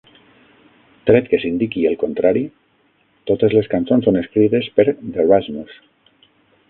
Tret 1.09 1.27
que 1.33 1.39
s'indiqui 1.43 1.83
el 1.89 1.97
contrari, 2.03 2.43
totes 3.33 3.55
les 3.59 3.69
cançons 3.75 4.09
són 4.09 4.19
escrites 4.23 4.71
per 4.79 4.87
The 4.93 5.31
Rasmus. 5.35 5.81